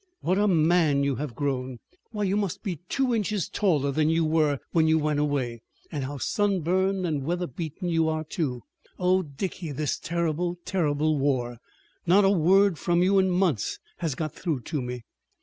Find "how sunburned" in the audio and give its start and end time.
6.05-7.05